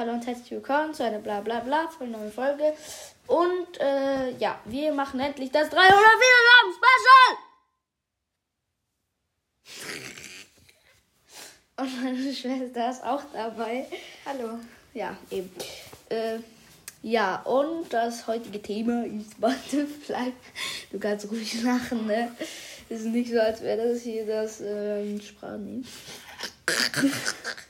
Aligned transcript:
Hallo 0.00 0.12
und 0.14 0.26
herzlich 0.26 0.50
willkommen 0.52 0.94
zu 0.94 1.04
einer 1.04 1.18
bla 1.18 1.42
bla 1.42 1.60
bla 1.60 1.86
von 1.88 2.10
neuen 2.10 2.32
Folge. 2.32 2.72
Und 3.26 3.78
äh, 3.78 4.30
ja, 4.38 4.58
wir 4.64 4.94
machen 4.94 5.20
endlich 5.20 5.50
das 5.50 5.68
300 5.68 5.92
Wiedergaben 5.92 6.72
Special! 6.78 7.36
Und 11.76 12.02
meine 12.02 12.32
Schwester 12.32 12.88
ist 12.90 13.04
auch 13.04 13.20
dabei. 13.34 13.84
Hallo. 14.24 14.58
Ja, 14.94 15.18
eben. 15.30 15.52
Äh, 16.08 16.38
ja, 17.02 17.42
und 17.42 17.92
das 17.92 18.26
heutige 18.26 18.62
Thema 18.62 19.04
ist 19.04 19.38
Butterfly. 19.38 20.32
Du 20.92 20.98
kannst 20.98 21.30
ruhig 21.30 21.62
lachen, 21.62 22.06
ne? 22.06 22.34
Ist 22.88 23.04
nicht 23.04 23.30
so, 23.30 23.38
als 23.38 23.60
wäre 23.60 23.92
das 23.92 24.00
hier 24.00 24.24
das 24.24 24.62
ähm, 24.62 25.20
Sprachnehmen. 25.20 25.86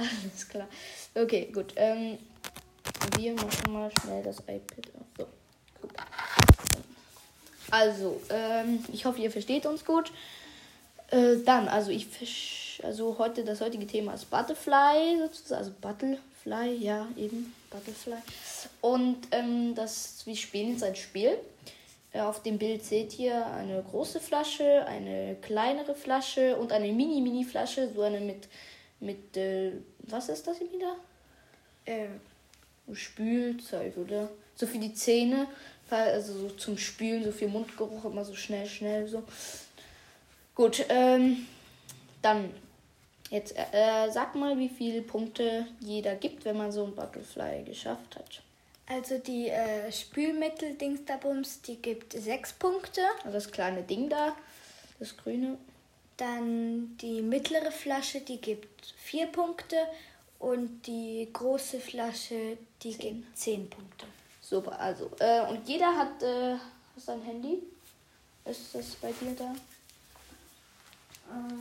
Alles 0.00 0.48
klar. 0.48 0.68
Okay, 1.14 1.50
gut. 1.52 1.72
Ähm, 1.76 2.18
wir 3.16 3.34
machen 3.34 3.72
mal 3.72 3.90
schnell 4.00 4.22
das 4.22 4.38
iPad 4.40 4.90
auf. 4.98 5.06
So, 5.18 5.26
gut. 5.82 5.92
Also, 7.70 8.20
ähm, 8.30 8.84
ich 8.92 9.04
hoffe, 9.04 9.20
ihr 9.20 9.30
versteht 9.30 9.66
uns 9.66 9.84
gut. 9.84 10.12
Äh, 11.10 11.36
dann, 11.44 11.68
also 11.68 11.90
ich 11.90 12.06
versch 12.06 12.60
also 12.82 13.18
heute 13.18 13.44
das 13.44 13.60
heutige 13.60 13.86
Thema 13.86 14.14
ist 14.14 14.30
Butterfly 14.30 15.18
sozusagen, 15.20 15.58
also 15.58 15.72
Butterfly, 15.82 16.76
ja 16.76 17.06
eben 17.16 17.52
Butterfly. 17.68 18.16
Und 18.80 19.18
ähm, 19.32 19.74
das 19.74 20.22
wir 20.24 20.36
spielen 20.36 20.72
jetzt 20.72 20.82
ein 20.82 20.96
Spiel. 20.96 21.36
Äh, 22.12 22.20
auf 22.20 22.42
dem 22.42 22.58
Bild 22.58 22.84
seht 22.84 23.18
ihr 23.18 23.46
eine 23.46 23.82
große 23.82 24.20
Flasche, 24.20 24.86
eine 24.86 25.36
kleinere 25.42 25.94
Flasche 25.94 26.56
und 26.56 26.72
eine 26.72 26.90
Mini-Mini-Flasche, 26.90 27.90
so 27.94 28.02
eine 28.02 28.20
mit 28.20 28.48
mit 29.00 29.36
äh, 29.36 29.72
was 30.10 30.28
ist 30.28 30.46
das 30.46 30.60
wieder? 30.60 30.96
Ähm, 31.86 32.20
Spülzeug, 32.92 33.96
oder? 33.96 34.28
So 34.54 34.66
für 34.66 34.78
die 34.78 34.94
Zähne, 34.94 35.46
also 35.88 36.32
so 36.32 36.48
zum 36.50 36.76
Spülen, 36.78 37.24
so 37.24 37.32
viel 37.32 37.48
Mundgeruch, 37.48 38.04
immer 38.04 38.24
so 38.24 38.34
schnell, 38.34 38.66
schnell 38.66 39.08
so. 39.08 39.22
Gut, 40.54 40.84
ähm, 40.88 41.46
dann 42.22 42.50
jetzt 43.30 43.56
äh, 43.56 44.10
sag 44.10 44.34
mal, 44.34 44.58
wie 44.58 44.68
viele 44.68 45.02
Punkte 45.02 45.66
jeder 45.80 46.14
gibt, 46.16 46.44
wenn 46.44 46.56
man 46.56 46.72
so 46.72 46.84
ein 46.84 46.94
Butterfly 46.94 47.62
geschafft 47.64 48.16
hat. 48.16 48.42
also 48.86 49.18
die 49.18 49.48
äh, 49.48 49.90
Spülmittel-Dingsdabums, 49.90 51.62
die 51.62 51.76
gibt 51.76 52.12
sechs 52.12 52.52
Punkte. 52.52 53.00
Also 53.24 53.32
das 53.32 53.50
kleine 53.50 53.82
Ding 53.82 54.08
da, 54.08 54.36
das 54.98 55.16
grüne. 55.16 55.56
Dann 56.20 56.98
die 56.98 57.22
mittlere 57.22 57.70
Flasche, 57.70 58.20
die 58.20 58.38
gibt 58.38 58.94
vier 58.98 59.26
Punkte. 59.26 59.76
Und 60.38 60.86
die 60.86 61.28
große 61.32 61.80
Flasche, 61.80 62.58
die 62.82 62.92
gibt 62.92 63.36
zehn 63.36 63.68
Punkte. 63.68 64.06
Super, 64.40 64.78
also, 64.78 65.10
äh, 65.18 65.46
und 65.50 65.68
jeder 65.68 65.94
hat, 65.94 66.22
äh, 66.22 66.56
hast 66.96 67.08
du 67.08 67.12
ein 67.12 67.22
Handy? 67.22 67.62
Ist 68.44 68.74
das 68.74 68.96
bei 68.96 69.12
dir 69.12 69.34
da? 69.36 69.52
Äh, 71.30 71.54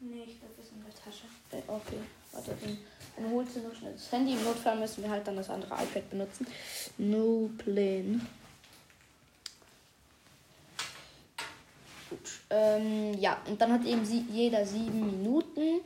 nee, 0.00 0.24
ich 0.26 0.38
glaube, 0.38 0.54
das 0.56 0.66
ist 0.66 0.72
in 0.72 0.84
der 0.84 0.94
Tasche. 0.94 1.26
Äh, 1.52 1.62
okay, 1.68 1.98
warte, 2.32 2.56
dann, 2.60 2.78
dann 3.16 3.32
holst 3.32 3.56
du 3.56 3.60
noch 3.60 3.74
schnell 3.74 3.92
das 3.92 4.12
Handy. 4.12 4.32
Im 4.32 4.44
Notfall 4.44 4.78
müssen 4.78 5.02
wir 5.02 5.10
halt 5.10 5.26
dann 5.26 5.36
das 5.36 5.48
andere 5.48 5.72
iPad 5.74 6.10
benutzen. 6.10 6.46
No 6.98 7.50
plan. 7.56 8.26
Ähm, 12.50 13.14
ja, 13.18 13.38
und 13.48 13.60
dann 13.60 13.72
hat 13.72 13.84
eben 13.84 14.04
sie, 14.04 14.24
jeder 14.30 14.64
sieben 14.64 15.06
Minuten. 15.06 15.80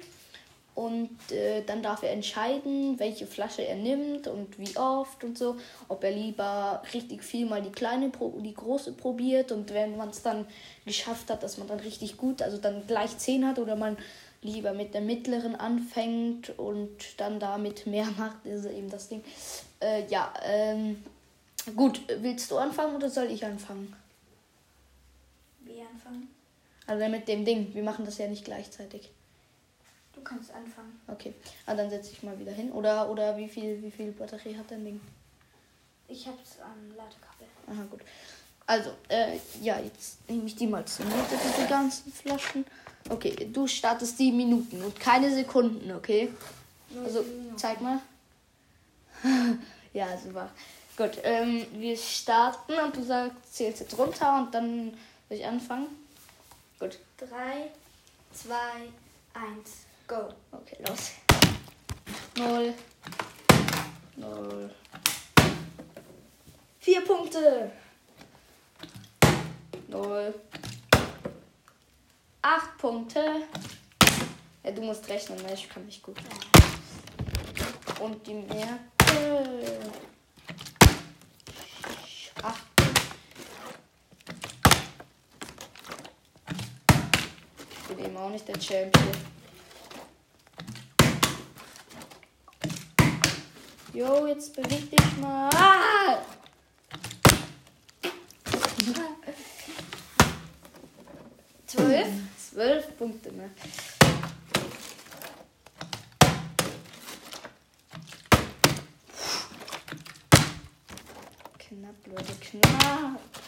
Und 0.74 1.32
äh, 1.32 1.62
dann 1.66 1.82
darf 1.82 2.02
er 2.02 2.12
entscheiden, 2.12 2.98
welche 2.98 3.26
Flasche 3.26 3.66
er 3.66 3.74
nimmt 3.74 4.28
und 4.28 4.58
wie 4.58 4.76
oft 4.76 5.22
und 5.24 5.36
so. 5.36 5.56
Ob 5.88 6.04
er 6.04 6.12
lieber 6.12 6.82
richtig 6.94 7.22
viel 7.22 7.44
mal 7.44 7.60
die 7.60 7.72
kleine, 7.72 8.10
die 8.10 8.54
große 8.54 8.92
probiert 8.92 9.52
und 9.52 9.74
wenn 9.74 9.96
man 9.96 10.10
es 10.10 10.22
dann 10.22 10.46
geschafft 10.86 11.28
hat, 11.28 11.42
dass 11.42 11.58
man 11.58 11.68
dann 11.68 11.80
richtig 11.80 12.16
gut, 12.16 12.40
also 12.40 12.56
dann 12.56 12.86
gleich 12.86 13.18
10 13.18 13.46
hat 13.46 13.58
oder 13.58 13.76
man 13.76 13.98
lieber 14.42 14.72
mit 14.72 14.94
der 14.94 15.02
mittleren 15.02 15.54
anfängt 15.54 16.58
und 16.58 17.20
dann 17.20 17.40
damit 17.40 17.86
mehr 17.86 18.06
macht, 18.16 18.46
ist 18.46 18.64
eben 18.64 18.88
das 18.88 19.08
Ding. 19.08 19.22
Äh, 19.80 20.06
ja, 20.06 20.32
ähm, 20.44 21.02
gut, 21.76 22.00
willst 22.20 22.50
du 22.50 22.56
anfangen 22.56 22.96
oder 22.96 23.10
soll 23.10 23.26
ich 23.30 23.44
anfangen? 23.44 23.94
Wie 25.60 25.82
anfangen? 25.82 26.39
Also 26.90 27.06
mit 27.06 27.28
dem 27.28 27.44
Ding, 27.44 27.72
wir 27.72 27.84
machen 27.84 28.04
das 28.04 28.18
ja 28.18 28.26
nicht 28.26 28.44
gleichzeitig. 28.44 29.12
Du 30.12 30.20
kannst 30.22 30.52
anfangen. 30.52 31.00
Okay, 31.06 31.34
ah, 31.66 31.76
dann 31.76 31.88
setze 31.88 32.10
ich 32.10 32.24
mal 32.24 32.36
wieder 32.36 32.50
hin. 32.50 32.72
Oder, 32.72 33.08
oder 33.08 33.36
wie 33.36 33.48
viel, 33.48 33.80
wie 33.80 33.92
viel 33.92 34.10
Batterie 34.10 34.56
hat 34.56 34.68
dein 34.72 34.84
Ding? 34.84 35.00
Ich 36.08 36.26
hab's 36.26 36.56
am 36.60 36.88
Ladekabel. 36.96 37.46
Aha, 37.68 37.86
gut. 37.88 38.00
Also, 38.66 38.90
äh, 39.08 39.38
ja, 39.62 39.78
jetzt 39.78 40.28
nehme 40.28 40.46
ich 40.46 40.56
die 40.56 40.66
mal 40.66 40.84
zur 40.84 41.06
Mitte, 41.06 41.38
diese 41.40 41.68
ganzen 41.68 42.12
Flaschen. 42.12 42.64
Okay, 43.08 43.48
du 43.52 43.68
startest 43.68 44.18
die 44.18 44.32
Minuten 44.32 44.82
und 44.82 44.98
keine 44.98 45.32
Sekunden, 45.32 45.92
okay? 45.92 46.28
Also, 47.04 47.24
zeig 47.54 47.80
mal. 47.80 48.00
ja, 49.92 50.18
super. 50.18 50.50
Gut, 50.96 51.20
ähm, 51.22 51.64
wir 51.74 51.96
starten 51.96 52.72
und 52.84 52.96
du 52.96 53.04
sagst, 53.04 53.54
zählst 53.54 53.78
jetzt 53.78 53.96
runter 53.96 54.38
und 54.40 54.52
dann 54.52 54.92
will 55.28 55.38
ich 55.38 55.46
anfangen. 55.46 55.86
Gut, 56.80 56.98
3, 57.18 57.70
2, 58.32 58.54
1, 59.34 59.86
go. 60.06 60.30
okay, 60.50 60.78
los. 60.88 61.10
Null. 62.38 62.72
Null. 64.16 64.74
Vier 66.78 67.04
Punkte. 67.04 67.70
Null. 69.88 70.34
Acht 72.40 72.78
Punkte. 72.78 73.42
Ja, 74.64 74.70
du 74.70 74.80
musst 74.80 75.06
rechnen, 75.06 75.36
ne? 75.42 75.52
ich 75.52 75.68
kann 75.68 75.84
nicht 75.84 76.02
gut. 76.02 76.16
Und 78.00 78.26
die 78.26 78.32
Märkte. 78.32 79.80
Acht. 82.42 82.70
Auch 88.30 88.32
nicht 88.32 88.46
der 88.46 88.60
Champion. 88.60 89.10
Jo, 93.92 94.24
jetzt 94.28 94.54
beweg 94.54 94.88
dich 94.88 95.16
mal. 95.20 95.50
Ah! 95.52 96.18
Zwölf. 101.66 102.08
Zwölf 102.38 102.96
Punkte, 102.96 103.32
ne? 103.32 103.50
Knapp, 111.58 112.06
Leute, 112.06 112.34
knapp. 112.40 113.39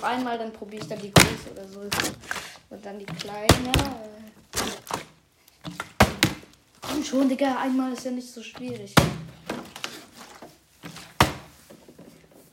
Noch 0.00 0.08
einmal, 0.08 0.38
dann 0.38 0.52
probiere 0.52 0.82
ich 0.82 0.88
dann 0.88 1.00
die 1.00 1.10
große 1.10 1.50
oder 1.50 1.66
so. 1.66 1.80
Und 2.70 2.86
dann 2.86 3.00
die 3.00 3.04
kleine. 3.04 3.72
Komm 6.80 7.04
schon, 7.04 7.28
Digga, 7.28 7.56
einmal 7.58 7.92
ist 7.92 8.04
ja 8.04 8.12
nicht 8.12 8.32
so 8.32 8.40
schwierig. 8.40 8.94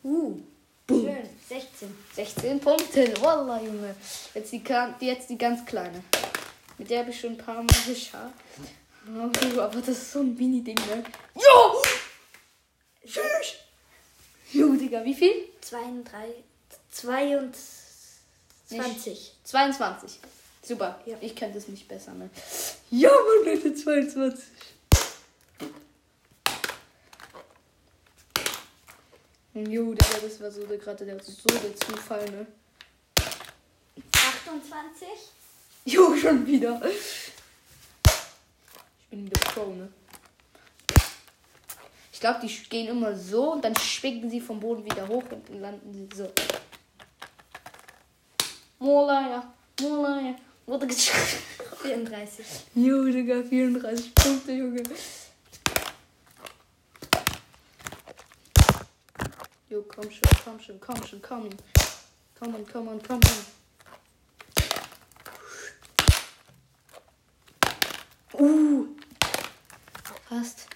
Uh, 0.03 0.39
Schön. 0.89 1.29
16. 1.47 1.95
16 2.15 2.59
Punkte. 2.59 3.13
Wallah, 3.21 3.61
Junge. 3.61 3.95
Jetzt 4.33 4.51
die, 4.51 4.63
jetzt 5.01 5.29
die 5.29 5.37
ganz 5.37 5.63
kleine. 5.65 6.03
Mit 6.79 6.89
der 6.89 7.01
habe 7.01 7.11
ich 7.11 7.19
schon 7.19 7.31
ein 7.31 7.37
paar 7.37 7.61
Mal 7.61 7.67
geschafft. 7.85 8.33
Oh, 9.07 9.59
aber 9.59 9.79
das 9.81 9.89
ist 9.89 10.11
so 10.11 10.19
ein 10.21 10.35
Mini-Ding, 10.35 10.77
ne? 10.87 11.03
Jo! 11.35 11.81
Tschüss! 13.05 13.59
Jo, 14.51 14.73
Digga, 14.73 15.03
wie 15.03 15.13
viel? 15.13 15.49
32. 15.61 16.43
22. 16.95 19.33
22. 19.43 20.19
Super. 20.63 20.99
Ja. 21.05 21.17
Ich 21.19 21.35
könnte 21.35 21.57
es 21.57 21.67
nicht 21.67 21.87
besser, 21.87 22.13
ne? 22.13 22.29
Ja, 22.89 23.09
Mann, 23.09 23.53
Leute, 23.53 23.75
22. 23.75 24.45
Jo, 29.53 29.93
Digga, 29.93 30.19
das 30.21 30.41
war 30.41 30.51
so 30.51 30.65
der, 30.65 30.77
gerade 30.77 31.05
der, 31.05 31.21
so 31.21 31.47
der 31.47 31.75
Zufall, 31.75 32.25
ne? 32.29 32.47
28. 34.13 35.07
Jo, 35.85 36.15
schon 36.15 36.47
wieder. 36.47 36.81
Ich 36.85 37.33
bin 39.09 39.29
der 39.29 39.39
Pro, 39.39 39.67
ne? 39.67 39.89
Ich 42.11 42.19
glaube, 42.19 42.39
die 42.41 42.47
gehen 42.69 42.87
immer 42.87 43.15
so 43.15 43.53
und 43.53 43.63
dann 43.63 43.75
schwingen 43.75 44.29
sie 44.29 44.41
vom 44.41 44.59
Boden 44.59 44.83
wieder 44.83 45.07
hoch 45.07 45.23
und 45.29 45.47
dann 45.49 45.61
landen 45.61 45.93
sie 45.93 46.09
so. 46.15 46.31
Molaya, 48.85 49.41
Molaya. 49.81 50.35
Wurde 50.67 50.85
geschrieben. 50.85 51.41
34. 51.81 52.45
Jo, 52.75 53.03
Digga, 53.05 53.41
34 53.41 54.13
Punkte, 54.13 54.51
Junge. 54.51 54.83
Jo, 59.69 59.83
komm 59.87 60.11
schon, 60.11 60.29
komm 60.43 60.59
schon, 60.59 60.79
komm 60.79 61.03
schon, 61.03 61.21
komm. 61.21 61.49
Komm 62.39 62.55
on, 62.55 62.65
komm 62.71 62.87
on, 62.87 63.01
komm 63.01 63.19
on. 63.23 63.45
Uh. 68.39 68.85
Fast. 70.29 70.67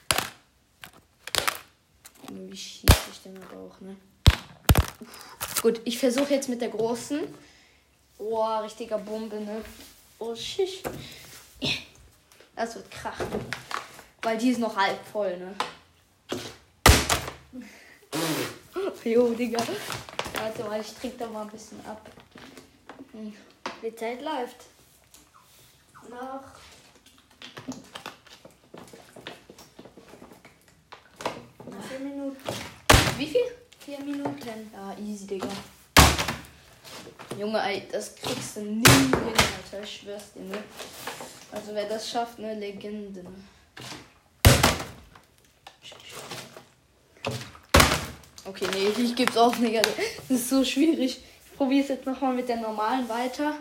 Wie 2.28 2.58
schieße 2.58 3.10
ich 3.12 3.22
denn 3.24 3.38
aber 3.38 3.60
auch, 3.62 3.80
ne? 3.82 3.96
Gut, 5.62 5.82
ich 5.86 6.00
versuche 6.00 6.34
jetzt 6.34 6.50
mit 6.50 6.62
der 6.62 6.70
großen. 6.70 7.20
Oh, 8.20 8.60
richtiger 8.60 8.98
Bombe, 8.98 9.40
ne? 9.40 9.64
Oh, 10.20 10.36
schisch. 10.36 10.84
Das 12.54 12.76
wird 12.76 12.92
krachen. 12.92 13.28
Weil 14.22 14.38
die 14.38 14.50
ist 14.50 14.60
noch 14.60 14.76
halb 14.76 15.00
voll, 15.08 15.38
ne? 15.38 15.56
Jo, 19.06 19.34
Digga. 19.34 19.64
Warte 20.34 20.64
mal, 20.66 20.82
ich 20.82 20.94
trinke 20.94 21.18
da 21.18 21.28
mal 21.28 21.44
ein 21.44 21.50
bisschen 21.50 21.80
ab. 21.86 22.06
Hm. 23.14 23.34
Die 23.82 23.96
Zeit 23.96 24.22
läuft. 24.22 24.66
Noch. 26.10 26.44
Noch 31.72 31.84
vier 31.88 32.00
Minuten. 32.00 32.38
Wie 33.18 33.28
viel? 33.28 33.46
Vier 33.80 34.00
Minuten. 34.02 34.72
Ja, 34.74 34.94
easy, 34.98 35.26
Digga. 35.26 35.48
Junge, 37.38 37.62
ey, 37.62 37.88
das 37.92 38.16
kriegst 38.16 38.58
du 38.58 38.62
nie 38.62 38.84
hin, 38.86 39.14
Alter. 39.14 39.84
Ich 39.84 40.02
schwör's 40.02 40.34
dir, 40.34 40.44
ne? 40.44 40.58
Also, 41.52 41.74
wer 41.74 41.86
das 41.88 42.10
schafft, 42.10 42.40
ne, 42.40 42.54
Legende, 42.54 43.24
ne? 43.24 43.30
Okay, 48.46 48.68
nee, 48.74 49.04
ich 49.04 49.16
geb's 49.16 49.38
auf, 49.38 49.58
Digga. 49.60 49.82
Das 49.82 50.40
ist 50.40 50.50
so 50.50 50.64
schwierig. 50.64 51.22
Ich 51.22 51.56
probier's 51.56 51.90
jetzt 51.90 52.06
nochmal 52.06 52.34
mit 52.34 52.50
der 52.50 52.58
normalen 52.58 53.08
weiter. 53.08 53.54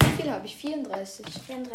Wie 0.00 0.22
viel 0.22 0.30
habe 0.30 0.46
ich? 0.46 0.56
34. 0.56 1.26
34. 1.46 1.70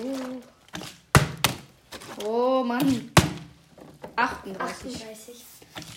Oh. 0.00 0.57
Oh 2.60 2.64
Mann. 2.64 3.12
38. 4.16 4.56
38. 4.58 5.44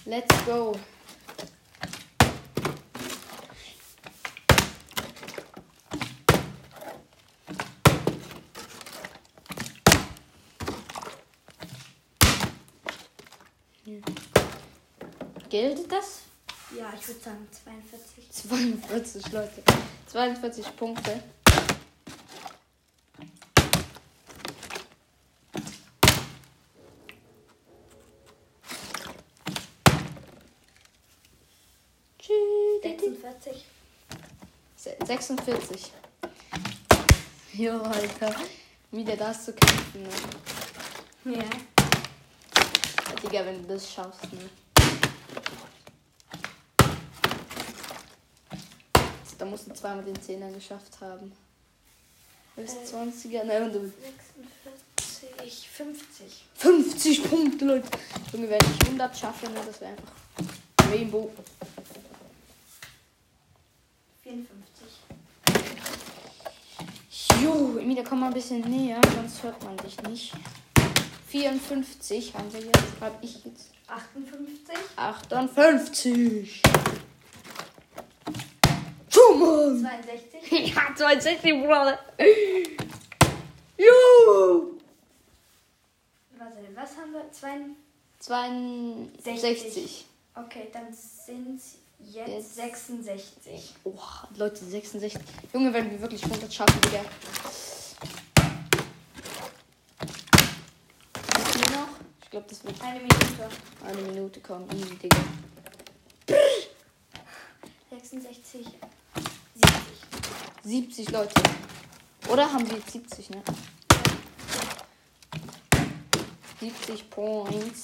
Let's 0.05 0.45
go. 0.45 0.75
Gilt 15.49 15.91
das? 15.91 16.21
Ja, 16.77 16.93
ich 16.95 17.07
würde 17.07 17.21
sagen 17.21 17.47
42. 17.63 18.31
42 18.31 19.31
Leute. 19.31 19.63
42 20.05 20.75
Punkte. 20.75 21.23
46. 32.21 33.65
Se- 34.77 34.97
46. 35.05 35.91
Jo, 37.53 37.81
Alter. 37.81 38.35
Wieder 38.91 39.15
das 39.15 39.45
zu 39.45 39.53
kämpfen, 39.53 40.03
ne? 40.03 40.09
Ja. 41.37 41.43
Digga, 43.23 43.45
wenn 43.45 43.61
du 43.61 43.73
das 43.73 43.91
schaffst, 43.91 44.31
ne? 44.33 44.49
Da 49.37 49.45
musst 49.45 49.67
du 49.67 49.73
zweimal 49.73 50.03
den 50.03 50.21
Zehner 50.21 50.51
geschafft 50.51 50.99
haben. 51.01 51.31
Bis 52.55 52.73
Äh. 52.73 52.85
20er, 52.85 53.43
ne? 53.43 53.63
Und 53.63 53.73
du 53.73 53.91
46. 54.99 55.69
50. 55.69 56.45
50 56.55 57.23
Punkte, 57.23 57.65
Leute. 57.65 57.89
Junge, 58.33 58.49
wenn 58.49 58.59
ich 58.59 58.81
100 58.87 59.17
schaffe, 59.17 59.49
ne, 59.49 59.59
das 59.65 59.81
wäre 59.81 59.91
einfach 59.91 60.91
Rainbow. 60.91 61.31
54. 64.23 64.51
Jo, 67.41 67.77
Emilia, 67.79 68.03
komm 68.07 68.19
mal 68.19 68.27
ein 68.27 68.33
bisschen 68.33 68.61
näher, 68.61 69.01
sonst 69.15 69.41
hört 69.41 69.63
man 69.63 69.75
dich 69.77 69.99
nicht. 70.03 70.33
54 71.27 72.33
haben 72.35 72.53
wir 72.53 72.59
jetzt. 72.59 72.83
Hab 72.99 73.23
ich 73.23 73.43
jetzt 73.45 73.71
58. 73.87 74.75
58. 74.95 76.61
Schon 79.09 79.39
mal. 79.39 79.79
62. 79.79 80.75
Ja, 80.75 80.95
62, 80.95 81.51
Bruder. 81.61 81.99
Jo. 83.77 84.77
Warte, 86.37 86.57
was 86.75 86.97
haben 86.97 87.13
wir? 87.13 87.31
Zwei. 87.31 87.59
62. 88.19 90.05
Okay, 90.35 90.67
dann 90.71 90.93
sind 90.93 91.57
es 91.57 91.77
jetzt, 92.05 92.27
Jetzt. 92.27 92.55
66. 92.55 93.73
Oh, 93.83 93.93
Leute, 94.35 94.63
66. 94.65 95.19
Junge, 95.53 95.73
wenn 95.73 95.89
wir 95.91 96.01
wirklich 96.01 96.23
100 96.23 96.53
schaffen, 96.53 96.79
Digga. 96.81 97.01
Wie 101.35 101.51
viel 101.59 101.71
noch? 101.75 101.87
Ich 102.23 102.29
glaube, 102.29 102.45
das 102.49 102.63
wird 102.63 102.81
Eine 102.81 102.99
Minute. 102.99 103.49
eine 103.85 104.01
Minute 104.01 104.39
kommen. 104.39 104.67
Easy, 104.71 104.95
Digga. 104.95 105.17
66. 107.89 108.65
70. 108.65 108.75
70 110.63 111.09
Leute. 111.11 111.41
Oder 112.29 112.51
haben 112.51 112.69
wir 112.69 112.77
jetzt 112.77 112.91
70, 112.91 113.29
ne? 113.31 113.43
70 116.59 117.09
Points. 117.09 117.81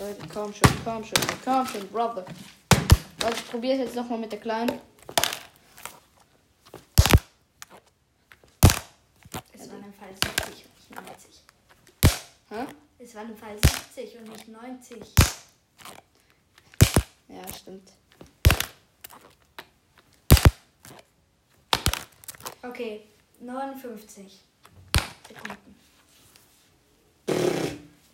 Leute, 0.00 0.26
komm 0.32 0.50
schon, 0.54 0.68
komm 0.82 1.04
schon, 1.04 1.18
komm 1.44 1.66
schon, 1.66 1.86
Brother. 1.88 2.24
Leute, 3.20 3.36
ich 3.36 3.50
probiere 3.50 3.74
es 3.74 3.80
jetzt 3.80 3.96
nochmal 3.96 4.18
mit 4.18 4.32
der 4.32 4.40
Kleinen. 4.40 4.80
Es 9.52 9.70
war 9.70 9.78
im 9.78 9.92
Fall 9.92 10.14
70 10.14 10.64
und 10.64 10.74
nicht 10.74 10.90
90. 10.94 11.42
Hä? 12.48 12.66
Es 12.98 13.14
war 13.14 13.24
im 13.24 13.36
Fall 13.36 13.58
70 13.94 14.16
und 14.20 14.28
nicht 14.30 14.48
90. 14.48 15.02
Ja, 17.28 17.42
stimmt. 17.54 17.92
Okay, 22.62 23.04
59 23.38 24.40
Sekunden. 25.28 25.74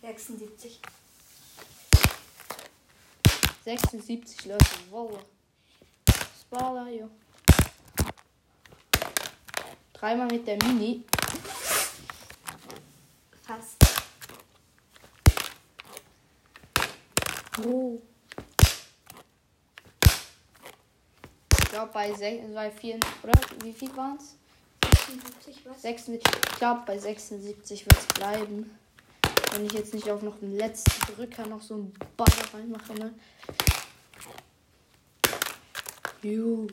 76. 0.01 0.81
76 3.71 4.45
Leute, 4.45 4.65
wow. 4.91 5.19
Spala, 6.39 6.87
jo. 6.89 7.09
Dreimal 9.91 10.27
mit 10.27 10.47
der 10.47 10.55
Mini. 10.63 11.03
Fast. 13.45 13.75
Oh. 17.65 17.99
Ich 21.51 21.69
glaube 21.69 21.91
bei, 21.91 22.13
sech- 22.13 22.53
bei 22.53 22.71
4, 22.71 22.99
oder? 23.23 23.33
Wie 23.61 23.73
viel 23.73 23.93
waren 23.97 24.15
es? 24.17 24.37
76 25.07 25.65
was? 25.65 25.81
76. 25.81 26.41
Ich 26.53 26.57
glaube 26.57 26.83
bei 26.85 26.97
76 26.97 27.85
wird 27.85 27.97
es 27.97 28.07
bleiben. 28.07 28.79
Wenn 29.57 29.65
ich 29.65 29.73
jetzt 29.73 29.91
nicht 29.95 30.07
auf 30.11 30.21
noch 30.21 30.37
den 30.37 30.55
letzten 30.55 31.15
Drücker 31.15 31.47
noch 31.47 31.63
so 31.63 31.73
einen 31.73 31.91
Ball 32.15 32.27
reinmache, 32.53 32.93
ne? 32.93 33.11
Juhu. 36.21 36.67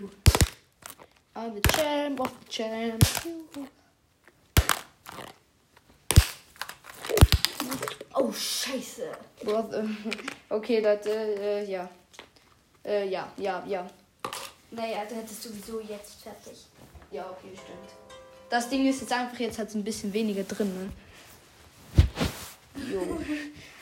I'm 1.35 1.55
the 1.55 1.63
champ 1.63 2.21
of 2.21 2.29
the 2.29 2.51
champs. 2.51 3.25
Juhu. 3.25 3.67
Oh, 8.13 8.31
scheiße. 8.31 9.13
Brother. 9.43 9.89
Okay, 10.51 10.81
Leute, 10.81 11.11
äh, 11.11 11.65
ja. 11.65 11.89
Äh, 12.85 13.09
ja, 13.09 13.33
ja, 13.39 13.65
ja. 13.67 13.87
Naja, 14.73 15.07
du 15.09 15.15
hättest 15.15 15.43
sowieso 15.43 15.81
jetzt 15.81 16.23
fertig. 16.23 16.67
Ja, 17.11 17.31
okay, 17.31 17.55
stimmt. 17.55 17.95
Das 18.51 18.69
Ding 18.69 18.87
ist 18.87 19.01
jetzt 19.01 19.13
einfach, 19.15 19.41
jetzt 19.41 19.59
hat 19.59 19.69
es 19.69 19.75
ein 19.75 19.85
bisschen 19.85 20.13
weniger 20.13 20.43
drin, 20.43 20.69
ne? 20.75 20.93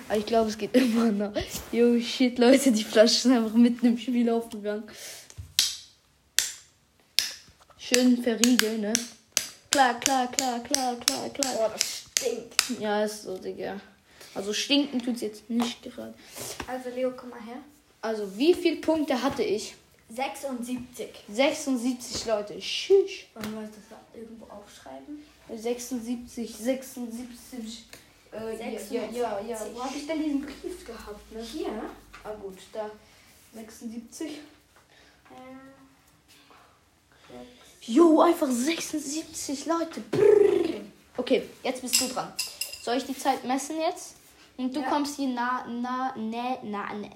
Aber 0.09 0.19
ich 0.19 0.27
glaube, 0.27 0.51
es 0.51 0.59
geht 0.59 0.75
immer 0.77 1.11
noch. 1.11 1.33
Jo, 1.71 1.99
shit, 2.01 2.39
Leute, 2.39 2.73
die 2.73 2.85
Flasche 2.85 3.15
ist 3.15 3.27
einfach 3.27 3.55
mitten 3.55 3.87
im 3.87 3.99
Spiel 3.99 4.29
aufgegangen. 4.31 4.85
Schön 7.79 8.23
verriegeln, 8.23 8.81
ne? 8.81 8.93
Klar, 9.71 9.99
klar, 10.01 10.31
klar, 10.31 10.61
klar, 10.61 10.97
klar, 10.97 11.29
klar. 11.31 11.55
Boah, 11.55 11.71
das 11.73 12.05
stinkt. 12.19 12.81
Ja, 12.81 13.05
ist 13.05 13.23
so, 13.23 13.37
Digga. 13.39 13.81
Also 14.35 14.53
stinken 14.53 15.01
tut's 15.01 15.21
jetzt 15.21 15.49
nicht 15.49 15.83
gerade. 15.83 16.15
Also 16.67 16.91
Leo, 16.91 17.13
komm 17.17 17.31
mal 17.31 17.43
her. 17.43 17.59
Also, 18.01 18.37
wie 18.37 18.55
viele 18.55 18.77
Punkte 18.77 19.23
hatte 19.23 19.43
ich? 19.43 19.75
76. 20.09 21.09
76 21.29 22.27
Leute. 22.27 22.59
Tschüss. 22.59 23.11
Wollen 23.35 23.53
wir 23.55 23.63
das 23.63 24.21
irgendwo 24.21 24.47
aufschreiben? 24.47 25.23
76, 25.55 26.55
76. 26.55 27.85
Äh, 28.33 28.75
ja, 28.91 29.05
ja, 29.11 29.41
ja. 29.41 29.59
Wo 29.75 29.85
habe 29.85 29.97
ich 29.97 30.07
denn 30.07 30.23
diesen 30.23 30.41
Brief 30.43 30.87
gehabt? 30.87 31.33
Ne? 31.33 31.43
Hier. 31.43 31.69
Ah 32.25 32.33
gut, 32.41 32.57
da 32.73 32.91
76. 33.55 34.31
Äh, 34.31 34.37
Jo, 37.85 38.21
einfach 38.21 38.49
76 38.49 39.67
Leute. 39.67 40.01
Brrr. 40.03 40.81
Okay, 41.17 41.49
jetzt 41.65 41.83
bist 41.83 42.01
du 42.01 42.09
dran. 42.09 42.33
Soll 42.83 42.97
ich 42.97 43.05
die 43.05 43.17
Zeit 43.19 43.45
messen 43.45 43.79
jetzt? 43.81 44.15
Und 44.57 44.75
du 44.75 44.81
Ja. 44.81 44.89
kommst 44.89 45.17
hier 45.17 45.29
nah, 45.29 45.67
nah, 45.67 46.15
ne, 46.17 46.59
na, 46.63 46.93
ne, 46.95 47.11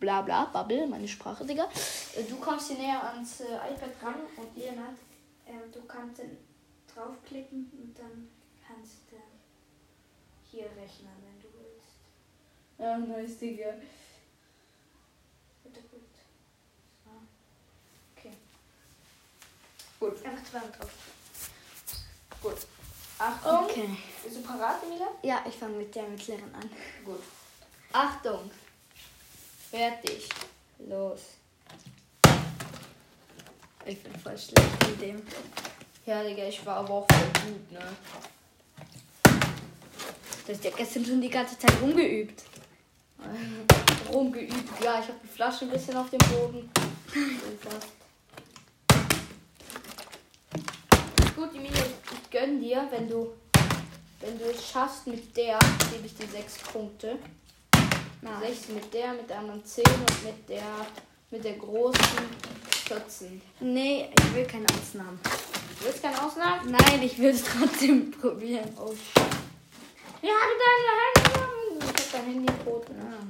bla 0.00 0.22
bla, 0.22 0.46
Bubble, 0.46 0.86
meine 0.86 1.06
Sprache, 1.08 1.44
Digga. 1.44 1.68
Äh, 2.16 2.22
Du 2.22 2.36
kommst 2.36 2.68
hier 2.68 2.78
näher 2.78 3.02
ans 3.12 3.40
äh, 3.40 3.44
iPad 3.44 3.90
ran 4.02 4.14
und 4.36 4.56
ihr 4.56 4.70
Leonard, 4.72 4.96
äh, 5.46 5.52
du 5.72 5.82
kannst 5.86 6.20
dann 6.20 6.36
draufklicken 6.94 7.70
und 7.80 7.98
dann 7.98 8.28
kannst 8.66 8.92
du 9.10 9.16
hier 10.50 10.64
rechnen, 10.64 11.12
wenn 11.22 11.40
du 11.40 11.48
willst. 11.58 11.88
Ja, 12.78 12.98
nice, 12.98 13.38
Digga. 13.38 13.74
Bitte 15.64 15.80
gut. 15.82 16.00
So. 17.04 17.10
Okay. 18.16 18.32
Gut, 20.00 20.24
Einfach 20.24 20.44
zweimal 20.50 20.72
drauf. 20.72 20.90
gut. 22.42 22.56
Achtung. 23.18 23.64
Okay. 23.64 23.88
Bist 24.22 24.36
du 24.36 24.42
parat, 24.42 24.82
Emilia? 24.84 25.08
Ja, 25.22 25.44
ich 25.46 25.54
fange 25.56 25.76
mit 25.78 25.94
der 25.94 26.04
mittleren 26.04 26.54
an. 26.54 26.70
Gut. 27.04 27.22
Achtung. 27.92 28.50
Fertig. 29.70 30.28
Los. 30.78 31.20
Ich 33.84 34.02
bin 34.02 34.14
voll 34.20 34.38
schlecht 34.38 34.86
mit 34.88 35.00
dem. 35.00 35.22
Ja, 36.06 36.22
Digga, 36.22 36.44
ich 36.46 36.64
war 36.64 36.76
aber 36.76 36.90
auch 36.94 37.06
voll 37.10 37.50
gut, 37.50 37.72
ne? 37.72 37.96
Du 40.48 40.54
hast 40.54 40.64
ja 40.64 40.70
gestern 40.74 41.04
schon 41.04 41.20
die 41.20 41.28
ganze 41.28 41.58
Zeit 41.58 41.74
rumgeübt. 41.82 42.42
Rumgeübt. 44.10 44.82
Ja, 44.82 44.98
ich 44.98 45.08
habe 45.08 45.18
die 45.22 45.28
Flasche 45.28 45.66
ein 45.66 45.70
bisschen 45.70 45.94
auf 45.94 46.08
dem 46.08 46.20
Boden. 46.20 46.70
Gut, 51.36 51.54
Emilia, 51.54 51.82
ich 51.82 52.30
gönn 52.30 52.62
dir, 52.62 52.88
wenn 52.90 53.10
du, 53.10 53.28
wenn 54.20 54.38
du 54.38 54.46
es 54.46 54.70
schaffst 54.70 55.06
mit 55.06 55.36
der, 55.36 55.58
gebe 55.92 56.06
ich 56.06 56.16
dir 56.16 56.26
sechs 56.28 56.56
Punkte. 56.72 57.18
Na, 58.22 58.40
Sechs 58.40 58.70
mit 58.70 58.94
der, 58.94 59.12
mit 59.12 59.28
der 59.28 59.40
anderen 59.40 59.62
zehn 59.66 59.84
und 59.84 60.24
mit 60.24 60.48
der, 60.48 60.86
mit 61.30 61.44
der 61.44 61.58
großen 61.58 62.00
14. 62.86 63.42
Nee, 63.60 64.08
ich 64.18 64.34
will 64.34 64.46
keine 64.46 64.64
Ausnahmen. 64.80 65.20
Du 65.78 65.84
willst 65.84 66.02
keine 66.02 66.24
Ausnahmen? 66.24 66.70
Nein, 66.70 67.02
ich 67.02 67.18
will 67.18 67.32
es 67.32 67.44
trotzdem 67.44 68.12
probieren. 68.12 68.70
Oh 68.78 68.94
shit. 68.94 69.37
Ja, 70.20 70.30
du 70.30 70.54
dein 70.58 71.78
Handy. 71.78 71.86
Ich 71.86 72.04
hab 72.04 72.12
dein 72.12 72.24
Handy 72.24 72.52
tot? 72.64 72.86
Ah. 72.90 73.24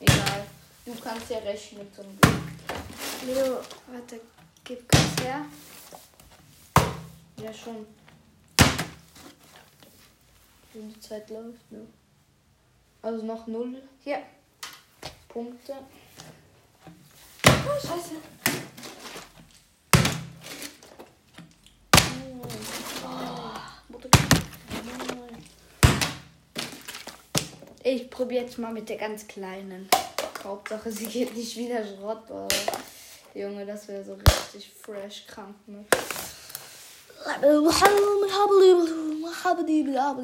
Egal. 0.00 0.46
Du 0.86 0.94
kannst 1.02 1.30
ja 1.30 1.38
rechnen 1.38 1.92
zum 1.92 2.16
Glück. 2.20 2.34
Leo, 3.26 3.60
warte, 3.88 4.20
gib 4.62 4.88
kurz 4.88 5.24
her. 5.24 5.44
Ja, 7.42 7.52
schon. 7.52 7.86
Wenn 10.72 10.92
die 10.92 11.00
Zeit 11.00 11.28
läuft, 11.30 11.72
ne? 11.72 11.86
Also 13.02 13.24
noch 13.24 13.46
null 13.46 13.82
Hier. 14.02 14.22
Punkte. 15.28 15.74
Oh, 17.44 17.86
scheiße. 17.86 18.14
Ich 27.94 28.10
probiere 28.10 28.42
jetzt 28.42 28.58
mal 28.58 28.72
mit 28.72 28.88
der 28.88 28.96
ganz 28.96 29.28
kleinen. 29.28 29.88
Hauptsache, 30.42 30.90
sie 30.90 31.06
geht 31.06 31.36
nicht 31.36 31.56
wieder 31.56 31.80
Schrott, 31.86 32.28
oder? 32.28 32.48
Junge, 33.34 33.64
das 33.64 33.86
wäre 33.86 34.02
so 34.02 34.14
richtig 34.14 34.72
fresh 34.82 35.24
krank, 35.28 35.54
ne? 35.68 35.84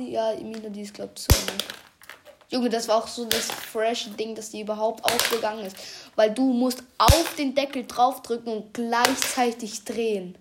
Ja, 0.00 0.32
Emina, 0.32 0.68
die 0.68 0.82
ist, 0.82 0.94
glaub 0.94 1.16
zu. 1.16 1.28
Ne? 1.30 1.52
Junge, 2.48 2.70
das 2.70 2.88
war 2.88 2.96
auch 2.96 3.06
so 3.06 3.24
das 3.26 3.46
fresh 3.46 4.10
Ding, 4.18 4.34
dass 4.34 4.50
die 4.50 4.62
überhaupt 4.62 5.04
aufgegangen 5.04 5.64
ist. 5.64 5.76
Weil 6.16 6.34
du 6.34 6.52
musst 6.52 6.82
auf 6.98 7.36
den 7.36 7.54
Deckel 7.54 7.86
draufdrücken 7.86 8.52
und 8.52 8.74
gleichzeitig 8.74 9.84
drehen. 9.84 10.36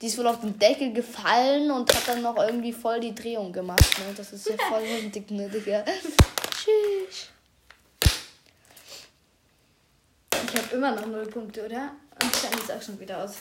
Die 0.00 0.06
ist 0.06 0.16
wohl 0.16 0.26
auf 0.26 0.40
den 0.40 0.58
Deckel 0.58 0.92
gefallen 0.94 1.70
und 1.70 1.94
hat 1.94 2.08
dann 2.08 2.22
noch 2.22 2.38
irgendwie 2.38 2.72
voll 2.72 3.00
die 3.00 3.14
Drehung 3.14 3.52
gemacht. 3.52 3.98
Ne? 3.98 4.14
Das 4.16 4.32
ist 4.32 4.48
ja 4.48 4.56
voll 4.68 4.82
hundig, 5.02 5.30
ne, 5.30 5.48
Digga. 5.48 5.84
Tschüss. 6.60 7.28
Ich 10.32 10.56
habe 10.56 10.69
immer 10.80 10.92
noch 10.96 11.06
null 11.06 11.26
Punkte, 11.26 11.66
oder? 11.66 11.90
Und 12.22 12.42
Handy 12.42 12.58
ist 12.62 12.72
auch 12.72 12.80
schon 12.82 12.98
wieder 12.98 13.22
aus. 13.22 13.34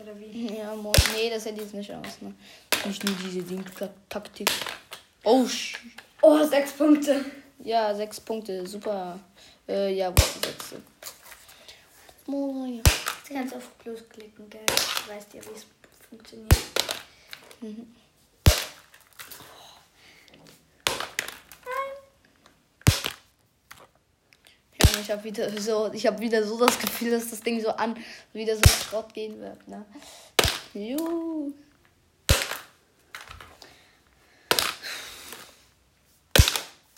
Oder 0.00 0.16
wie? 0.18 0.56
Ja, 0.56 0.74
mo- 0.76 0.92
nee, 1.14 1.28
das 1.28 1.44
hält 1.44 1.58
jetzt 1.58 1.74
nicht 1.74 1.92
aus. 1.92 2.20
Ne? 2.20 2.32
Nicht 2.86 3.02
nur 3.04 3.14
diese 3.24 3.42
Ding-Taktik. 3.42 4.48
Oh, 5.24 5.44
sh 5.46 5.76
Oh, 6.22 6.42
sechs 6.44 6.72
Punkte. 6.72 7.24
ja, 7.58 7.94
sechs 7.94 8.20
Punkte, 8.20 8.66
super. 8.66 9.18
Äh, 9.68 9.92
ja, 9.94 10.10
wo 10.10 10.14
ist? 10.48 10.76
Oh, 12.26 12.64
ja. 12.66 12.82
Du 13.28 13.34
kannst 13.34 13.54
auf 13.56 13.78
Plus 13.78 14.08
klicken, 14.08 14.48
gell? 14.48 14.64
Du 14.66 15.12
weißt 15.12 15.34
ja, 15.34 15.40
wie 15.44 15.54
es 15.56 15.66
funktioniert. 16.08 16.54
Ja, 24.94 25.00
ich 25.00 25.10
habe 25.10 25.24
wieder 25.24 25.60
so, 25.60 25.90
ich 25.92 26.06
habe 26.06 26.18
wieder 26.20 26.44
so 26.44 26.58
das 26.58 26.78
Gefühl, 26.78 27.10
dass 27.10 27.30
das 27.30 27.40
Ding 27.40 27.60
so 27.60 27.70
an, 27.70 27.96
wieder 28.32 28.54
so 28.54 28.62
Schrott 28.62 29.12
gehen 29.12 29.40
wird, 29.40 29.66
ne? 29.66 29.84
Juhu. 30.74 31.52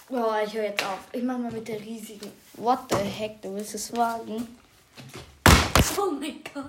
Oh, 0.09 0.35
ich 0.45 0.55
höre 0.55 0.65
jetzt 0.65 0.85
auf. 0.85 0.99
Ich 1.13 1.23
mach 1.23 1.39
mal 1.39 1.51
mit 1.51 1.67
der 1.67 1.81
riesigen. 1.81 2.31
What 2.55 2.81
the 2.91 2.97
heck, 2.97 3.43
du 3.43 3.55
willst 3.55 3.75
es 3.75 3.95
wagen? 3.97 4.59
Oh 5.99 6.11
mein 6.11 6.41
Gott. 6.53 6.65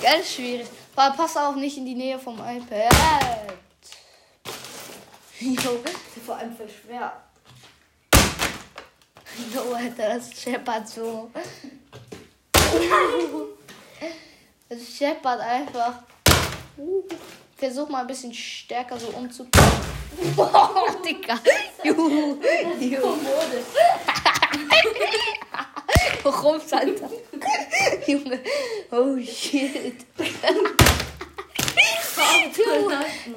Ganz 0.00 0.34
schwierig. 0.34 0.66
Aber 0.96 1.16
pass 1.16 1.36
auf, 1.36 1.56
nicht 1.56 1.76
in 1.76 1.86
die 1.86 1.94
Nähe 1.94 2.18
vom 2.18 2.38
iPad. 2.38 2.92
Jo, 5.40 5.80
Vor 6.26 6.36
allem 6.36 6.54
voll 6.54 6.68
schwer. 6.68 7.29
Jo, 9.54 9.72
Alter, 9.72 10.14
das 10.14 10.32
scheppert 10.32 10.88
so. 10.88 11.30
Das 14.68 14.78
scheppert 14.96 15.40
einfach. 15.40 16.02
Versuch 17.56 17.88
mal 17.88 18.00
ein 18.00 18.06
bisschen 18.06 18.32
stärker 18.32 18.98
so 18.98 19.08
umzupacken. 19.08 19.80
Boah, 20.34 20.96
Digga. 21.04 21.38
Juhu. 21.84 22.38
Juhu. 22.80 23.16
Rums, 26.24 26.72
Alter. 26.72 27.10
Junge. 28.06 28.40
Oh 28.90 29.18
shit. 29.18 30.06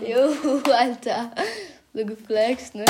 Juhu, 0.01 0.62
Alter. 0.72 1.31
So 1.93 2.05
geflext, 2.05 2.75
ne? 2.75 2.86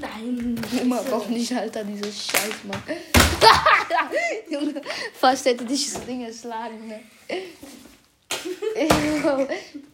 Nein. 0.00 0.60
Immer 0.80 1.02
noch 1.02 1.28
nicht, 1.28 1.52
Alter, 1.52 1.82
dieses 1.84 2.26
Scheiß, 2.26 2.64
Mann. 2.64 2.82
Junge, 4.50 4.80
fast 5.18 5.44
hätte 5.46 5.64
dich 5.64 5.92
das 5.92 6.04
Ding 6.04 6.24
erschlagen, 6.24 6.86
ne? 6.86 7.00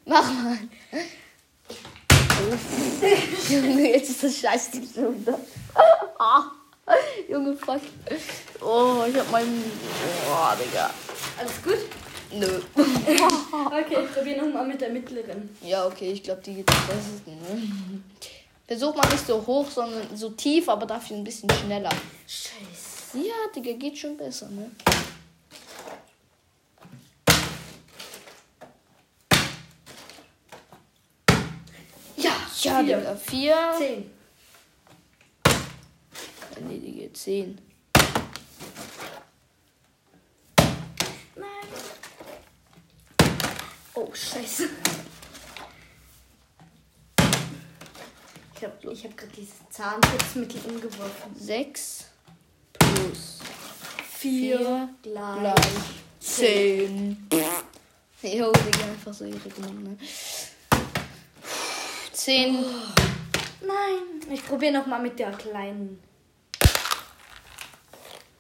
Mach 0.05 0.33
mal. 0.33 0.59
Junge, 3.49 3.91
jetzt 3.91 4.11
ist 4.11 4.23
das 4.25 4.37
Scheiß 4.39 4.71
Ding 4.73 4.89
schon 4.95 5.25
da. 5.25 5.39
Ah. 6.19 6.51
Junge, 7.29 7.57
fuck. 7.57 7.81
Oh, 8.61 9.05
ich 9.09 9.17
hab 9.17 9.31
meinen. 9.31 9.65
Oh, 10.29 10.55
Digga. 10.59 10.91
Alles 11.39 11.63
gut? 11.63 11.79
Nö. 12.35 12.61
Okay, 13.67 14.07
probier 14.15 14.37
nochmal 14.43 14.67
mit 14.67 14.81
der 14.81 14.91
mittleren. 14.91 15.49
Ja, 15.63 15.87
okay, 15.87 16.13
ich 16.13 16.23
glaube, 16.23 16.41
die 16.43 16.55
geht 16.55 16.71
am 16.71 16.87
besten. 16.87 17.31
Ne? 17.31 18.03
Versuch 18.67 18.95
mal 18.95 19.09
nicht 19.11 19.27
so 19.27 19.45
hoch, 19.47 19.69
sondern 19.71 20.17
so 20.17 20.31
tief, 20.31 20.69
aber 20.69 20.87
dafür 20.87 21.17
ein 21.17 21.25
bisschen 21.25 21.51
schneller. 21.51 21.91
Scheiße. 22.27 23.19
Ja, 23.19 23.35
Digga, 23.55 23.73
geht 23.73 23.99
schon 23.99 24.17
besser, 24.17 24.49
ne? 24.49 24.71
Ja, 32.17 32.33
Ja, 32.63 32.83
vier. 32.83 32.97
Digga, 32.99 33.17
vier. 33.17 33.57
Zehn. 33.79 34.11
Nee, 36.69 36.79
die 36.79 36.93
geht 36.93 37.17
zehn. 37.17 37.59
Nein. 41.35 41.49
Oh, 44.05 44.13
scheiße. 44.13 44.69
Ich 48.57 48.65
habe 48.65 48.93
ich 48.93 49.05
hab 49.05 49.17
gerade 49.17 49.33
dieses 49.37 49.55
Zahnschutzmittel 49.71 50.61
umgeworfen. 50.69 51.37
Sechs 51.39 52.07
plus 52.79 53.39
Vier 54.19 54.89
gleich 55.03 55.39
gleich. 55.41 55.57
zehn. 56.21 57.29
Jo, 58.23 58.53
Digga, 58.53 58.85
einfach 58.85 59.13
so 59.15 59.25
irre 59.25 59.49
genommen, 59.49 59.83
ne? 59.85 59.99
Zehn. 62.13 62.65
Nein. 63.61 64.33
Ich 64.33 64.45
probiere 64.45 64.73
nochmal 64.73 65.03
mit 65.03 65.19
der 65.19 65.33
kleinen. 65.33 66.01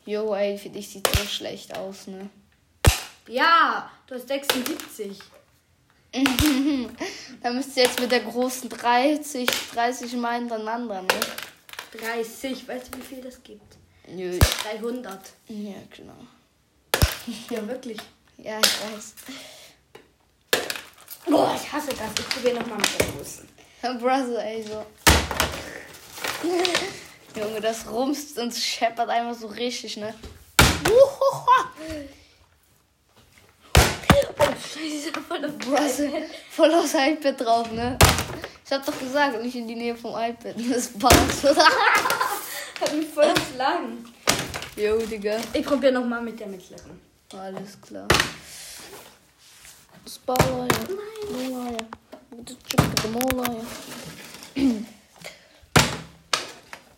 Jo, 0.07 0.35
ey, 0.35 0.59
für 0.59 0.71
dich 0.71 0.89
sieht 0.89 1.07
so 1.17 1.25
schlecht 1.25 1.77
aus, 1.77 2.07
ne? 2.09 2.31
Ja, 3.29 3.91
du 4.07 4.15
hast 4.17 4.27
76. 4.29 5.19
Da 7.43 7.51
müsst 7.51 7.77
ihr 7.77 7.85
jetzt 7.85 7.99
mit 7.99 8.13
der 8.13 8.21
großen 8.21 8.69
30, 8.69 9.49
30 9.75 10.13
Mal 10.15 10.39
hintereinander, 10.39 11.03
ne? 11.03 11.09
30. 11.99 12.69
Weißt 12.69 12.95
du, 12.95 12.99
wie 12.99 13.03
viel 13.03 13.21
das 13.21 13.43
gibt? 13.43 13.77
Nö. 14.09 14.39
300. 14.39 15.21
Ja, 15.49 15.75
genau. 15.95 16.15
Ja, 17.51 17.67
wirklich. 17.69 17.99
Ja, 18.39 18.59
ich 18.59 18.95
weiß. 18.95 19.15
Boah, 21.27 21.55
ich 21.55 21.73
hasse 21.73 21.91
das. 21.91 22.11
Ich 22.19 22.29
probiere 22.29 22.61
nochmal 22.61 22.79
mit 22.79 23.01
der 23.01 23.07
großen. 23.09 23.49
Brother, 24.01 24.45
ey, 24.45 24.63
so. 24.63 24.85
Junge, 27.41 27.61
das 27.61 27.89
rumst 27.89 28.39
und 28.39 28.55
scheppert 28.55 29.09
einfach 29.09 29.41
so 29.41 29.47
richtig, 29.47 29.97
ne? 29.97 30.15
Oh, 30.91 31.47
scheiße, 34.63 35.13
voll 35.29 35.45
auf 35.45 35.59
Brother, 35.59 36.23
voll 36.51 36.75
aufs 36.75 36.95
iPad 36.95 37.41
drauf, 37.41 37.71
ne? 37.73 37.99
Ich 38.65 38.73
hab 38.73 38.87
doch 38.87 38.99
gesagt, 38.99 39.43
nicht 39.43 39.55
in 39.55 39.69
die 39.69 39.75
Nähe 39.75 39.95
vom 39.95 40.13
iPad. 40.13 40.55
Das 40.71 40.89
passt. 40.89 41.45
Hat 41.45 42.95
mich 42.97 43.09
voll 43.09 43.33
geschlagen. 43.35 44.05
Jo, 44.77 44.97
Digga. 44.99 45.37
Ich 45.53 45.65
probiere 45.65 45.93
nochmal 45.93 46.23
mit 46.23 46.41
der 46.41 46.47
mittleren. 46.47 46.99
Alles 47.35 47.79
klar. 47.81 48.09
Spala, 50.09 50.67
ja. 50.67 51.49
Mola, 51.49 51.71
ja. 51.71 51.79
Bitte 52.31 52.57
Chicken 52.67 53.13
Mola, 53.13 53.45
ja. 53.53 53.65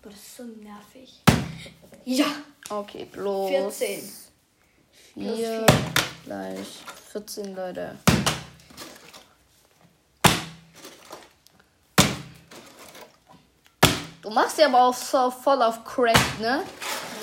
Boah, 0.00 0.10
das 0.10 0.14
ist 0.14 0.36
so 0.36 0.44
nervig. 0.44 1.22
Ja. 2.04 2.26
Okay, 2.70 3.06
bloß. 3.10 3.50
14. 3.50 4.23
Plus 5.14 5.36
4 5.36 5.36
vier. 5.36 5.66
gleich 6.24 6.66
14, 7.12 7.54
Leute. 7.54 7.96
Du 14.22 14.30
machst 14.30 14.56
sie 14.56 14.64
aber 14.64 14.82
auch 14.82 14.94
so 14.94 15.30
voll 15.30 15.62
auf 15.62 15.84
Crack, 15.84 16.40
ne? 16.40 16.64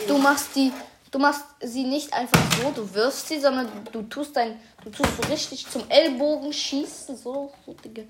Du 0.08 0.18
machst 0.18 0.56
die, 0.56 0.72
du 1.10 1.20
machst 1.20 1.44
sie 1.60 1.84
nicht 1.84 2.14
einfach 2.14 2.40
so, 2.62 2.72
du 2.72 2.94
wirfst 2.94 3.28
sie, 3.28 3.40
sondern 3.42 3.68
du 3.92 4.04
tust 4.04 4.38
dein, 4.38 4.60
du 4.84 4.90
tust 4.90 5.10
so 5.22 5.28
richtig 5.28 5.68
zum 5.68 5.90
Ellbogen 5.90 6.54
schießen, 6.54 7.18
so, 7.18 7.52
so 7.66 7.74
Digga. 7.74 8.04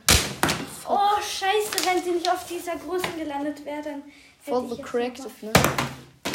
Oh, 0.87 1.21
scheiße, 1.21 1.85
wenn 1.87 2.03
sie 2.03 2.11
nicht 2.11 2.29
auf 2.29 2.45
dieser 2.45 2.75
großen 2.75 3.17
gelandet 3.17 3.65
wäre, 3.65 3.81
dann 3.81 4.03
Voll 4.43 4.67
gecrackt, 4.67 5.19
noch 5.19 5.41
ne? 5.41 5.53
mal 5.53 6.31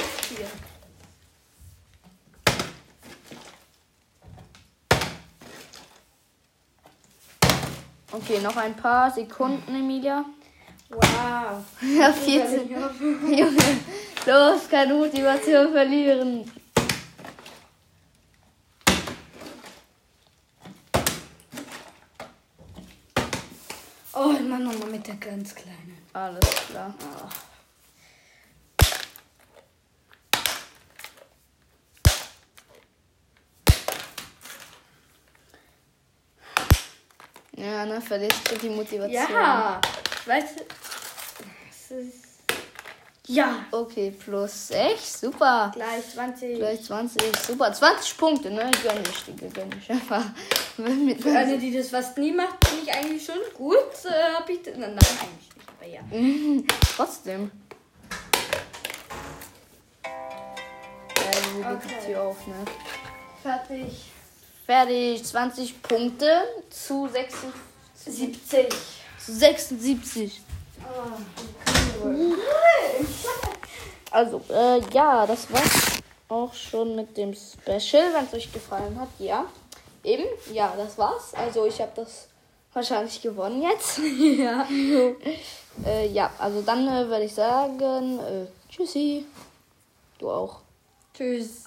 Okay, 8.17 8.41
noch 8.41 8.57
ein 8.57 8.75
paar 8.75 9.11
Sekunden, 9.11 9.75
Emilia. 9.75 10.25
Wow. 10.89 11.03
Ja, 11.83 12.11
14. 12.11 12.71
Junge, 12.71 13.79
los, 14.25 14.69
keine 14.71 14.95
Motivation 14.95 15.71
verlieren. 15.71 16.51
Oh, 24.15 24.33
mach 24.49 24.59
nochmal 24.61 24.91
mit 24.91 25.07
der 25.07 25.17
ganz 25.17 25.55
kleinen. 25.55 25.99
Alles 26.15 26.49
klar. 26.71 26.95
Ja, 37.67 37.85
ne, 37.85 38.01
verlierst 38.01 38.51
du 38.51 38.57
die 38.59 38.69
Motivation. 38.69 39.13
Ja. 39.13 39.81
Weißt 40.25 40.61
du, 40.61 41.95
ist. 41.97 42.27
Ja. 43.27 43.65
Okay, 43.73 44.13
plus 44.13 44.69
6, 44.69 45.21
super. 45.21 45.73
Gleich 45.75 46.09
20. 46.15 46.59
Gleich 46.59 46.83
20, 46.85 47.37
super. 47.45 47.73
20 47.73 48.17
Punkte, 48.17 48.51
ne? 48.51 48.71
Gönn 48.83 49.03
ich, 49.11 49.25
Digga, 49.25 49.49
gönn 49.53 49.71
ich 49.81 49.91
einfach. 49.91 50.25
Mit 50.77 51.21
Für 51.21 51.37
eine, 51.37 51.59
die 51.59 51.77
das 51.77 51.89
fast 51.89 52.17
nie 52.19 52.31
macht, 52.31 52.61
bin 52.61 52.79
ich 52.85 52.93
eigentlich 52.93 53.25
schon 53.25 53.41
gut. 53.55 53.77
Äh, 54.05 54.35
hab 54.35 54.49
ich. 54.49 54.61
Nein, 54.67 54.79
nein, 54.79 54.99
eigentlich 54.99 55.57
nicht, 55.57 55.69
aber 55.77 55.89
ja. 55.89 56.03
Mhm, 56.03 56.67
Trotzdem. 56.97 57.51
Ja, 60.05 61.31
du 61.53 61.59
Okay. 61.59 61.75
okay. 61.75 62.07
Tür 62.07 62.23
auf, 62.23 62.47
ne? 62.47 62.55
Fertig. 63.43 64.13
Fertig, 64.67 65.25
20 65.25 65.81
Punkte 65.81 66.43
zu 66.71 67.07
76. 67.07 67.53
70. 67.95 68.69
Zu 69.25 69.33
76. 69.33 70.41
Oh, 70.83 72.09
Also, 74.11 74.43
äh, 74.51 74.81
ja, 74.93 75.25
das 75.25 75.53
war's 75.53 76.01
auch 76.29 76.53
schon 76.53 76.97
mit 76.97 77.17
dem 77.17 77.33
Special, 77.33 78.13
wenn 78.13 78.25
es 78.25 78.35
euch 78.35 78.53
gefallen 78.53 78.99
hat. 78.99 79.09
Ja, 79.21 79.47
eben, 80.03 80.25
ja, 80.53 80.75
das 80.77 80.99
war's. 80.99 81.33
Also, 81.35 81.67
ich 81.67 81.81
habe 81.81 81.93
das 81.95 82.27
wahrscheinlich 82.73 83.23
gewonnen 83.23 83.63
jetzt. 83.63 83.99
ja. 84.39 84.67
äh, 85.85 86.09
ja, 86.09 86.33
also 86.39 86.63
dann 86.63 86.89
äh, 86.89 87.09
würde 87.09 87.25
ich 87.25 87.35
sagen, 87.35 88.19
äh, 88.19 88.47
tschüssi. 88.69 89.27
Du 90.19 90.29
auch. 90.29 90.61
Tschüss. 91.15 91.66